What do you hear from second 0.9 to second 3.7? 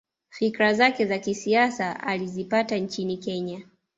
za kisiasa alizipata nchini Kenya